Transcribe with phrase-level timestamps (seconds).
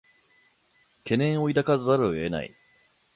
[1.03, 2.55] 懸念を抱かざるを得ない